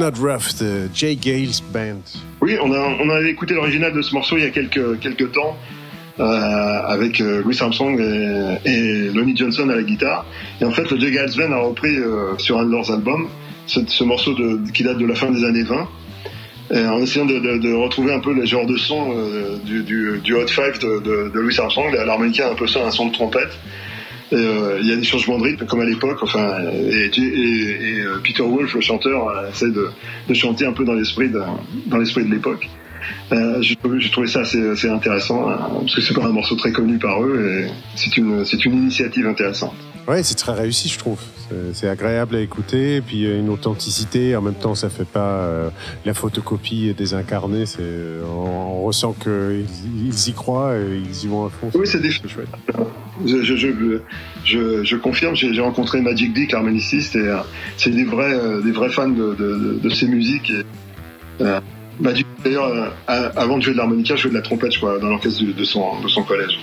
Not 0.00 0.18
Rough 0.18 0.58
de 0.58 0.88
Jay 0.94 1.14
Gales 1.14 1.60
Band. 1.74 2.00
Oui, 2.40 2.56
on, 2.62 2.72
a, 2.72 2.96
on 3.00 3.10
avait 3.10 3.28
écouté 3.28 3.52
l'original 3.52 3.92
de 3.92 4.00
ce 4.00 4.14
morceau 4.14 4.38
il 4.38 4.44
y 4.44 4.46
a 4.46 4.50
quelques, 4.50 4.98
quelques 4.98 5.30
temps 5.32 5.58
euh, 6.18 6.24
avec 6.86 7.20
euh, 7.20 7.42
Louis 7.42 7.58
Armstrong 7.60 8.00
et, 8.64 9.10
Lonnie 9.14 9.36
Johnson 9.36 9.68
à 9.68 9.76
la 9.76 9.82
guitare. 9.82 10.24
Et 10.62 10.64
en 10.64 10.70
fait, 10.70 10.90
le 10.90 10.98
Jay 10.98 11.12
Giles 11.12 11.36
Band 11.36 11.52
a 11.52 11.58
repris 11.58 11.94
euh, 11.98 12.32
sur 12.38 12.58
un 12.58 12.64
de 12.64 12.70
leurs 12.70 12.90
albums 12.90 13.28
ce, 13.66 13.80
ce 13.86 14.02
morceau 14.02 14.34
qui 14.72 14.84
date 14.84 14.96
de 14.96 15.04
la 15.04 15.14
fin 15.14 15.30
des 15.30 15.44
années 15.44 15.64
20. 15.64 15.88
Et 16.72 16.86
en 16.86 17.02
essayant 17.02 17.26
de, 17.26 17.58
de- 17.58 17.74
retrouver 17.74 18.14
un 18.14 18.20
peu 18.20 18.32
les 18.32 18.46
genres 18.46 18.64
de 18.66 18.78
son 18.78 19.12
du, 19.64 20.34
Hot 20.34 20.46
Five 20.46 20.78
de, 20.80 21.30
Louis 21.34 21.58
Armstrong, 21.58 21.92
l'harmonica 21.92 22.50
un 22.50 22.54
peu 22.54 22.66
ça, 22.66 22.86
un 22.86 22.90
son 22.90 23.08
de 23.08 23.12
trompette. 23.12 23.58
Euh, 24.32 24.78
Il 24.80 24.86
y 24.88 24.92
a 24.92 24.96
des 24.96 25.02
changements 25.04 25.38
de 25.38 25.44
rythme 25.44 25.66
comme 25.66 25.80
à 25.80 25.84
l'époque. 25.84 26.18
Enfin, 26.22 26.56
et, 26.72 27.10
et- 27.16 27.20
et, 27.20 28.00
euh, 28.00 28.20
Peter 28.22 28.42
Wolf, 28.42 28.74
le 28.74 28.80
chanteur, 28.80 29.28
euh, 29.28 29.50
essaie 29.50 29.70
de, 29.70 29.88
de 30.28 30.34
chanter 30.34 30.66
un 30.66 30.72
peu 30.72 30.84
dans 30.84 30.94
l'esprit 30.94 31.28
de, 31.28 31.40
dans 31.86 31.96
l'esprit 31.98 32.24
de 32.24 32.30
l'époque. 32.30 32.68
Euh, 33.32 33.60
j'ai 33.62 33.76
trouvé, 33.76 34.00
j'ai 34.00 34.10
trouvé 34.10 34.26
ça 34.28 34.40
assez, 34.40 34.60
assez 34.70 34.88
intéressant 34.88 35.48
hein, 35.48 35.58
parce 35.80 35.94
que 35.96 36.00
c'est 36.00 36.14
pas 36.14 36.24
un 36.26 36.32
morceau 36.32 36.54
très 36.54 36.70
connu 36.70 36.98
par 36.98 37.22
eux 37.24 37.64
et 37.66 37.70
c'est 37.96 38.16
une, 38.18 38.44
c'est 38.44 38.64
une 38.64 38.74
initiative 38.74 39.26
intéressante. 39.26 39.74
Ouais, 40.10 40.24
c'est 40.24 40.34
très 40.34 40.54
réussi, 40.54 40.88
je 40.88 40.98
trouve. 40.98 41.20
C'est- 41.72 41.88
agréable 41.88 42.34
à 42.36 42.40
écouter, 42.40 42.96
et 42.96 43.00
puis 43.00 43.18
il 43.18 43.22
y 43.22 43.30
a 43.30 43.36
une 43.36 43.48
authenticité. 43.48 44.34
En 44.34 44.42
même 44.42 44.54
temps, 44.54 44.74
ça 44.74 44.88
fait 44.90 45.04
pas 45.06 45.20
euh, 45.42 45.70
la 46.04 46.14
photocopie 46.14 46.92
désincarnée. 46.98 47.64
C'est, 47.66 47.80
on, 48.28 48.78
on 48.78 48.82
ressent 48.82 49.12
qu'ils 49.12 49.66
ils 50.08 50.28
y 50.28 50.32
croient, 50.32 50.76
et 50.76 51.00
ils 51.04 51.24
y 51.24 51.28
vont 51.28 51.46
à 51.46 51.50
fond. 51.50 51.70
Oui, 51.74 51.86
c'est 51.86 52.00
des 52.00 52.10
chouette. 52.10 52.48
Je, 53.24 53.42
je, 53.42 53.54
je, 53.56 53.68
je, 54.44 54.82
je 54.84 54.96
confirme, 54.96 55.36
j'ai 55.36 55.60
rencontré 55.60 56.00
Magic 56.00 56.32
Dick, 56.34 56.52
l'harmoniciste, 56.52 57.14
et 57.14 57.28
euh, 57.28 57.38
c'est 57.76 57.90
des 57.90 58.04
vrais, 58.04 58.32
euh, 58.34 58.60
des 58.62 58.72
vrais 58.72 58.90
fans 58.90 59.08
de, 59.08 59.34
de, 59.34 59.78
de 59.80 59.88
ces 59.90 60.08
musiques. 60.08 60.50
Et, 60.50 60.64
euh, 61.42 61.60
Magic, 62.00 62.26
d'ailleurs, 62.42 62.66
euh, 62.66 63.30
avant 63.36 63.58
de 63.58 63.62
jouer 63.62 63.74
de 63.74 63.78
l'harmonica, 63.78 64.16
jouait 64.16 64.30
de 64.30 64.34
la 64.36 64.42
trompette, 64.42 64.72
je 64.72 64.78
crois, 64.78 64.98
dans 64.98 65.08
l'orchestre 65.08 65.44
de, 65.44 65.52
de 65.52 65.64
son, 65.64 66.00
de 66.00 66.08
son 66.08 66.22
collège. 66.22 66.58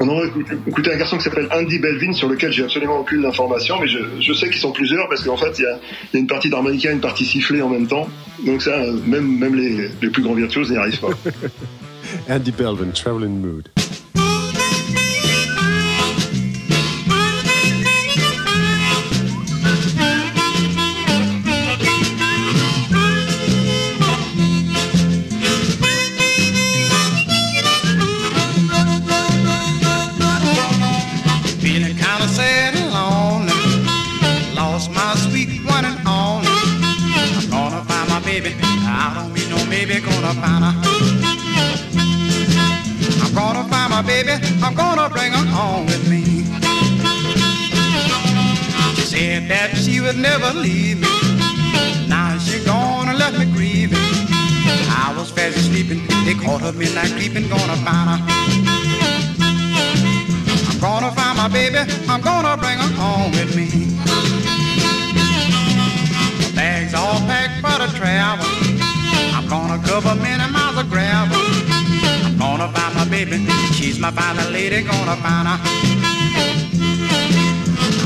On 0.00 0.08
aurait 0.08 0.28
écouté- 0.66 0.92
un 0.92 0.96
garçon 0.96 1.16
qui 1.16 1.24
s'appelle 1.24 1.48
Andy 1.52 1.78
Belvin, 1.78 2.12
sur 2.12 2.28
lequel 2.28 2.52
j'ai 2.52 2.64
absolument 2.64 2.98
aucune 3.00 3.24
information, 3.24 3.76
mais 3.80 3.86
je, 3.88 4.32
sais 4.32 4.48
qu'ils 4.48 4.60
sont 4.60 4.72
plusieurs 4.72 5.08
parce 5.08 5.22
qu'en 5.22 5.36
fait, 5.36 5.58
il 5.58 5.62
y 5.62 5.66
a, 5.66 5.74
a 5.74 6.18
une 6.18 6.26
partie 6.26 6.50
d'harmonica 6.50 6.90
et 6.90 6.92
une 6.92 7.00
partie 7.00 7.24
sifflée 7.24 7.62
en 7.62 7.68
même 7.68 7.86
temps. 7.86 8.08
Donc 8.44 8.62
ça, 8.62 8.70
euh, 8.72 8.92
même, 9.06 9.54
les, 9.54 9.88
les 10.00 10.10
plus 10.10 10.22
grands 10.22 10.34
virtuoses 10.34 10.70
n'y 10.70 10.76
arrivent 10.76 11.00
pas. 11.00 11.10
Andy 12.28 12.52
Belvin, 12.52 12.90
Traveling 12.92 13.40
Mood. 13.40 13.68
Baby, 44.00 44.32
I'm 44.62 44.74
gonna 44.74 45.10
bring 45.10 45.32
her 45.32 45.44
home 45.44 45.84
with 45.84 46.08
me. 46.08 46.24
She 48.96 49.02
said 49.02 49.48
that 49.48 49.76
she 49.76 50.00
would 50.00 50.16
never 50.16 50.50
leave 50.58 51.00
me. 51.00 51.08
Now 52.08 52.38
she 52.38 52.64
gone 52.64 53.08
and 53.08 53.18
left 53.18 53.38
me 53.38 53.44
grieving. 53.52 53.98
I 54.88 55.14
was 55.18 55.30
fast 55.30 55.56
asleeping, 55.56 56.06
they 56.24 56.34
caught 56.34 56.62
her 56.62 56.72
midnight 56.72 57.12
creeping, 57.12 57.48
gonna 57.48 57.76
find 57.84 58.08
her. 58.10 58.20
I'm 60.70 60.78
gonna 60.80 61.12
find 61.12 61.36
my 61.36 61.48
baby, 61.48 61.78
I'm 62.08 62.20
gonna 62.22 62.56
bring 62.56 62.78
her 62.78 62.92
home 62.96 63.30
with 63.32 63.54
me. 63.54 63.68
Bags 66.54 66.94
all 66.94 67.20
packed 67.28 67.60
for 67.60 67.76
the 67.82 67.88
travel. 67.98 68.46
I'm 69.36 69.46
gonna 69.48 69.82
cover 69.84 70.14
many 70.14 70.50
miles 70.50 70.78
of 70.78 70.88
gravel. 70.88 71.36
I'm 72.24 72.38
gonna 72.38 72.68
find 72.72 72.94
my 72.94 73.04
baby, 73.08 73.38
she's 73.82 73.98
my 73.98 74.12
final 74.12 74.48
lady, 74.52 74.82
gonna 74.82 75.16
find 75.16 75.48
her. 75.48 75.58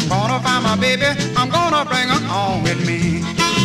I'm 0.01 0.09
gonna 0.09 0.41
find 0.41 0.64
my 0.64 0.77
baby, 0.81 1.05
I'm 1.37 1.51
gonna 1.51 1.85
bring 1.85 2.09
her 2.09 2.27
home 2.27 2.62
with 2.62 2.87
me. 2.87 3.55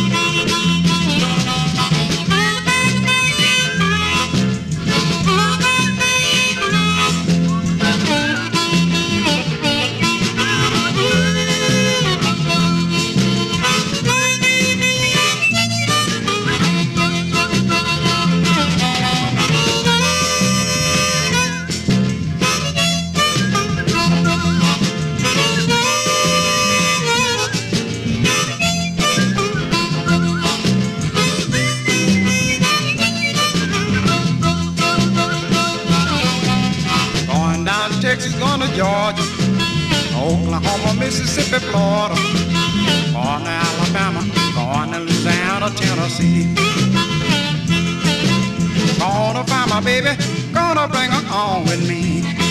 Mississippi, 41.12 41.58
Florida, 41.66 42.14
going 43.12 43.44
to 43.44 43.50
Alabama, 43.50 44.20
going 44.54 44.92
to 44.92 45.00
Louisiana, 45.00 45.68
Tennessee. 45.76 46.54
Gonna 48.98 49.44
find 49.44 49.68
my 49.68 49.82
baby, 49.84 50.16
gonna 50.54 50.88
bring 50.88 51.10
her 51.10 51.34
on 51.34 51.64
with 51.64 51.86
me. 51.86 52.41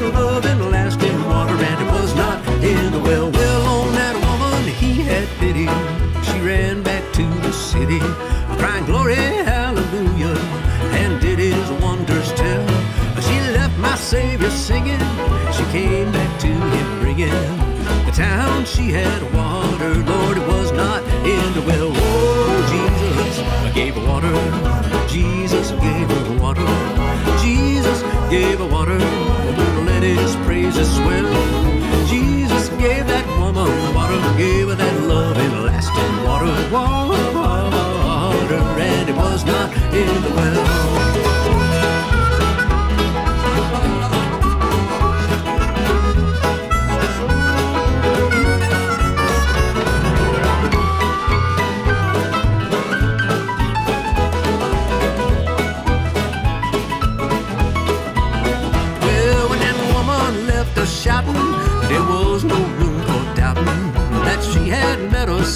Living, 0.00 0.14
loving, 0.14 0.70
lasting 0.70 1.24
water, 1.26 1.54
and 1.54 1.86
it 1.86 1.92
was 1.92 2.14
not 2.14 2.46
in 2.62 2.92
the 2.92 3.00
well. 3.00 3.30
Well, 3.30 3.62
on 3.66 3.92
that 3.94 4.14
woman 4.16 4.64
he 4.68 5.02
had 5.02 5.28
pity. 5.38 5.66
She 6.24 6.40
ran 6.40 6.82
back 6.82 7.04
to 7.14 7.22
the 7.22 7.52
city, 7.52 8.00
crying 8.58 8.86
glory, 8.86 9.14
hallelujah, 9.14 10.38
and 11.00 11.20
did 11.20 11.38
his 11.38 11.70
wonders 11.82 12.32
tell. 12.32 12.66
She 13.20 13.38
left 13.52 13.76
my 13.78 13.94
Savior 13.96 14.50
singing. 14.50 15.00
She 15.52 15.64
came 15.70 16.10
back 16.12 16.40
to 16.40 16.48
him 16.48 17.00
bringing 17.00 17.30
the 18.06 18.12
town 18.14 18.64
she 18.64 18.90
had 18.90 19.22
watered. 19.34 20.06
Lord, 20.08 20.38
it 20.38 20.46
was 20.46 20.72
not 20.72 21.02
in 21.24 21.52
the 21.54 21.62
well. 21.66 21.92
Oh, 21.94 22.60
Jesus 22.74 23.74
gave 23.74 23.96
water. 24.08 24.34
Jesus 25.08 25.70
gave 25.72 26.08
her 26.08 26.38
water. 26.40 26.66
Jesus 27.42 28.02
gave 28.30 28.58
her 28.58 28.66
water. 28.66 29.79
Let 30.00 30.16
his 30.16 30.34
praises 30.46 30.96
swell. 30.96 31.30
Jesus 32.06 32.70
gave 32.80 33.06
that 33.06 33.26
woman 33.38 33.68
water. 33.94 34.18
Gave 34.38 34.68
her 34.68 34.74
that 34.74 35.02
loving, 35.02 35.52
lasting 35.62 36.24
water. 36.24 36.54
Water, 36.72 37.20
and 38.80 39.10
it 39.10 39.14
was 39.14 39.44
not 39.44 39.70
in 39.92 40.22
the 40.22 40.30
well. 40.34 41.29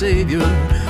Savior 0.05 0.84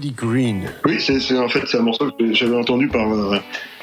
Buddy 0.00 0.14
Green. 0.16 0.62
Oui, 0.86 0.96
c'est 0.98 1.36
en 1.36 1.48
fait 1.48 1.60
c'est 1.66 1.76
un 1.76 1.82
morceau 1.82 2.10
que 2.10 2.32
j'avais 2.32 2.56
entendu 2.56 2.88
par 2.88 3.12
euh, 3.12 3.36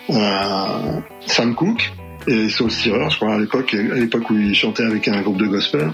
euh, 0.09 0.99
Sam 1.27 1.53
Cooke 1.53 1.93
et 2.27 2.49
Soul 2.49 2.71
Stirrer, 2.71 3.07
je 3.11 3.17
crois 3.17 3.35
à 3.35 3.37
l'époque, 3.37 3.75
à 3.75 3.93
l'époque 3.95 4.27
où 4.31 4.35
il 4.35 4.55
chantait 4.55 4.83
avec 4.83 5.07
un 5.07 5.21
groupe 5.21 5.37
de 5.37 5.45
gospel. 5.45 5.91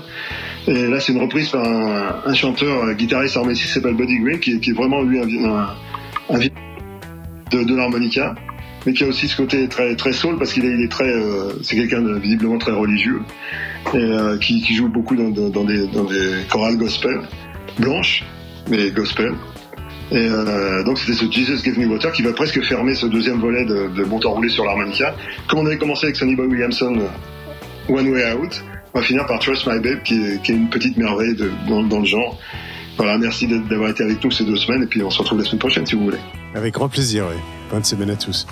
Et 0.68 0.88
là, 0.88 1.02
c'est 1.02 1.12
une 1.12 1.22
reprise 1.22 1.50
par 1.50 1.66
un, 1.66 2.34
chanteur, 2.34 2.86
un 2.86 2.94
guitariste 2.94 3.36
arménien 3.36 3.62
qui 3.62 3.68
s'appelle 3.68 3.96
Buddy 3.96 4.20
Green, 4.20 4.40
qui, 4.40 4.52
est- 4.54 4.74
vraiment 4.74 5.02
lui 5.02 5.20
un, 5.20 5.24
un, 5.24 5.76
un 6.30 6.40
de, 7.52 7.76
l'harmonica, 7.76 8.34
mais 8.86 8.94
qui 8.94 9.04
a 9.04 9.08
aussi 9.08 9.28
ce 9.28 9.36
côté 9.36 9.68
très 9.68 9.94
très 9.98 10.14
soul 10.14 10.38
parce 10.38 10.54
qu'il 10.54 10.66
est, 10.66 10.88
très, 10.88 11.12
euh, 11.12 11.52
c'est 11.62 11.76
quelqu'un 11.76 12.02
de 12.02 12.18
visiblement 12.18 12.58
très 12.58 12.72
religieux 12.72 13.22
euh, 13.94 14.38
qui, 14.38 14.64
joue 14.74 14.88
beaucoup 14.88 15.18
dans 15.18 15.30
des 15.66 15.86
chorales 16.50 16.78
gospel 16.78 17.20
blanches, 17.78 18.24
mais 18.70 18.90
gospel. 18.92 19.34
Et 20.12 20.18
euh, 20.18 20.84
donc 20.84 21.00
c'était 21.00 21.14
ce 21.14 21.32
Jesus 21.32 21.64
Give 21.64 21.80
Me 21.80 21.88
Water 21.88 22.12
qui 22.12 22.22
va 22.22 22.34
presque 22.34 22.62
fermer 22.64 22.94
ce 22.94 23.06
deuxième 23.06 23.40
volet 23.40 23.66
de, 23.66 23.90
de 23.96 24.04
Bon 24.04 24.20
temps 24.20 24.32
roulé 24.32 24.50
sur 24.50 24.66
l'harmonica. 24.66 25.16
Comme 25.48 25.60
on 25.60 25.66
avait 25.66 25.78
commencé 25.78 26.06
avec 26.06 26.16
Sonny 26.16 26.36
Boy 26.36 26.48
Williamson, 26.48 26.98
euh, 27.00 27.94
One 27.94 28.10
Way 28.10 28.34
Out, 28.34 28.64
on 28.94 29.00
va 29.00 29.06
finir 29.06 29.26
par 29.26 29.40
Trust 29.40 29.66
My 29.66 29.80
Babe 29.80 30.04
qui 30.04 30.16
est, 30.16 30.50
une 30.50 30.70
petite 30.70 30.98
merveille 30.98 31.36
dans, 31.68 32.00
le 32.00 32.06
genre. 32.06 32.38
Voilà, 32.98 33.18
merci 33.18 33.48
d'avoir 33.48 33.90
été 33.90 34.04
avec 34.04 34.24
nous 34.24 34.30
ces 34.30 34.44
deux 34.44 34.56
semaines 34.56 34.84
et 34.84 34.88
puis 34.88 35.02
on 35.02 35.10
se 35.10 35.20
retrouve 35.20 35.40
la 35.40 35.46
semaine 35.46 35.60
prochaine 35.60 35.86
si 35.86 35.96
vous 35.96 36.04
voulez. 36.04 36.20
Avec 36.54 36.76
grand 36.76 36.90
plaisir, 36.90 37.26
oui. 37.30 37.42
Bonne 37.72 37.84
semaine 37.84 38.12
à 38.12 38.16
tous. 38.16 38.46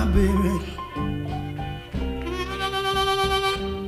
My 0.00 0.06
baby. 0.12 0.56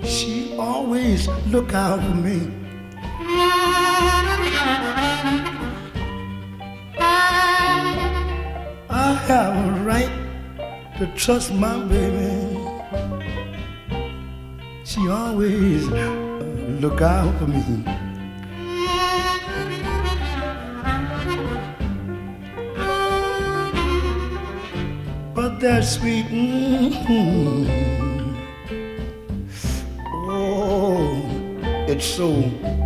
She 0.06 0.54
always 0.58 1.28
look 1.48 1.72
out 1.72 2.00
for 2.00 2.14
me. 2.26 2.38
I 8.90 9.14
have 9.28 9.54
a 9.56 9.70
right 9.84 10.12
to 10.98 11.06
trust 11.16 11.54
my 11.54 11.78
baby. 11.84 12.58
She 14.84 15.08
always 15.08 15.88
look 16.82 17.00
out 17.00 17.38
for 17.38 17.46
me. 17.46 18.01
That 25.62 25.84
sweet, 25.84 26.26
mm, 26.26 26.92
oh, 30.26 31.22
it's 31.86 32.04
so 32.04 32.42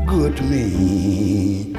good 0.06 0.36
to 0.36 0.42
me. 0.42 1.74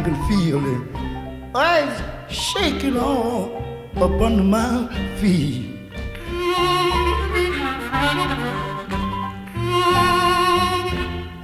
I 0.00 0.02
can 0.02 0.16
feel 0.28 0.64
it. 0.64 0.82
Eyes 1.54 2.02
shaking 2.32 2.96
all 2.96 3.54
up 3.96 4.18
under 4.22 4.42
my 4.42 4.88
feet. 5.20 5.76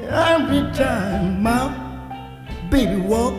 Every 0.09 0.63
time 0.73 1.43
my 1.43 1.69
baby 2.71 2.97
walk, 2.97 3.35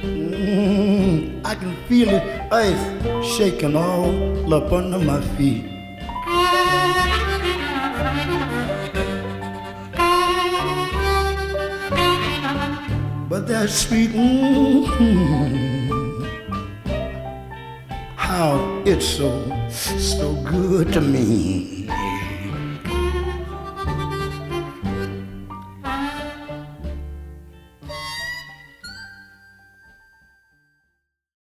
mm, 0.00 1.44
I 1.44 1.54
can 1.54 1.76
feel 1.86 2.08
it. 2.08 2.50
Eyes 2.50 2.80
shaking 3.36 3.76
all 3.76 4.54
up 4.54 4.72
under 4.72 4.98
my 4.98 5.20
feet. 5.36 5.67